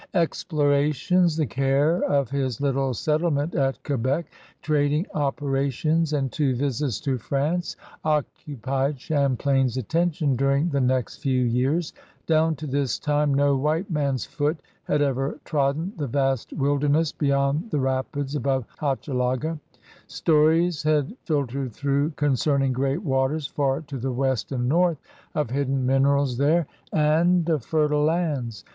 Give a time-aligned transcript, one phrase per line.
[0.15, 4.25] Explorations, the care of his little settlement at Quebec,
[4.63, 11.93] trading operations, and two visits to France occupied Champlain's attention during the next few years.
[12.25, 17.69] Down to this time no white man's foot had ever trodden the vast wilderness beyond
[17.69, 19.59] the rapids above Hochelaga.
[20.07, 24.97] Stories had filtered through concerning great waters far to the West and North,
[25.35, 28.65] of hidden minerals there, and 44 CRUSADERS OF NEW FRANCE of fertile lands.